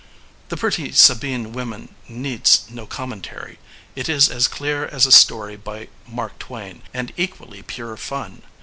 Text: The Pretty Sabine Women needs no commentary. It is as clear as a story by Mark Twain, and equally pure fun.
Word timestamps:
The 0.49 0.57
Pretty 0.57 0.93
Sabine 0.93 1.53
Women 1.53 1.93
needs 2.09 2.65
no 2.71 2.87
commentary. 2.87 3.59
It 3.95 4.09
is 4.09 4.29
as 4.29 4.47
clear 4.47 4.87
as 4.87 5.05
a 5.05 5.11
story 5.11 5.55
by 5.55 5.89
Mark 6.07 6.39
Twain, 6.39 6.81
and 6.91 7.13
equally 7.17 7.61
pure 7.61 7.95
fun. 7.97 8.41